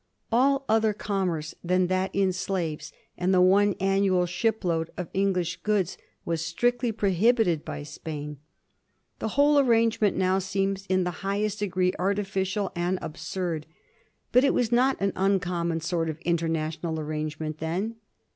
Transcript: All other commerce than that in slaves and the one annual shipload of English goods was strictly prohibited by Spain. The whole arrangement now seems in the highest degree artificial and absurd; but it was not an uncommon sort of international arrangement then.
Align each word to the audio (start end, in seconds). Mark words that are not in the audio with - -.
All 0.31 0.65
other 0.67 0.93
commerce 0.93 1.53
than 1.63 1.85
that 1.85 2.09
in 2.11 2.33
slaves 2.33 2.91
and 3.19 3.31
the 3.31 3.39
one 3.39 3.75
annual 3.79 4.25
shipload 4.25 4.89
of 4.97 5.09
English 5.13 5.57
goods 5.61 5.95
was 6.25 6.41
strictly 6.43 6.91
prohibited 6.91 7.63
by 7.63 7.83
Spain. 7.83 8.37
The 9.19 9.27
whole 9.37 9.59
arrangement 9.59 10.17
now 10.17 10.39
seems 10.39 10.87
in 10.87 11.03
the 11.03 11.11
highest 11.21 11.59
degree 11.59 11.93
artificial 11.99 12.71
and 12.75 12.97
absurd; 12.99 13.67
but 14.31 14.43
it 14.43 14.55
was 14.55 14.71
not 14.71 14.99
an 14.99 15.13
uncommon 15.15 15.81
sort 15.81 16.09
of 16.09 16.17
international 16.21 16.99
arrangement 16.99 17.59
then. 17.59 17.97